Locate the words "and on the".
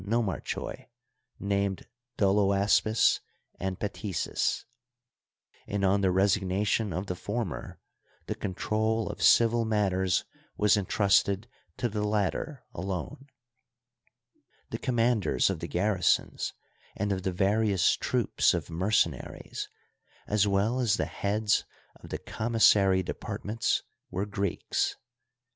5.67-6.09